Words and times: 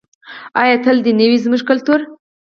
آیا 0.61 0.75
تل 0.83 0.97
دې 1.05 1.11
نه 1.19 1.25
وي 1.29 1.37
زموږ 1.45 1.61
کلتور؟ 1.69 1.99